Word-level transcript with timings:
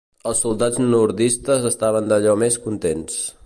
Els 0.29 0.39
soldats 0.45 0.79
nordistes 0.85 1.67
estaven 1.73 2.11
d'allò 2.13 2.37
més 2.45 2.59
contents. 2.67 3.25